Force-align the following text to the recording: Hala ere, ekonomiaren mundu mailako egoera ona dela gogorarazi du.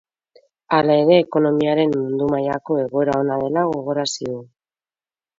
Hala 0.75 0.93
ere, 1.01 1.17
ekonomiaren 1.23 1.93
mundu 1.97 2.29
mailako 2.35 2.77
egoera 2.83 3.17
ona 3.25 3.37
dela 3.43 3.67
gogorarazi 3.75 4.31
du. 4.31 4.39